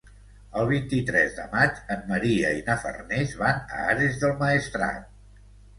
El 0.61 0.63
vint-i-tres 0.71 1.35
de 1.41 1.45
maig 1.51 1.77
en 1.97 2.01
Maria 2.13 2.55
i 2.61 2.65
na 2.71 2.81
Farners 2.87 3.39
van 3.45 3.63
a 3.79 3.87
Ares 3.95 4.21
del 4.27 4.39
Maestrat. 4.45 5.11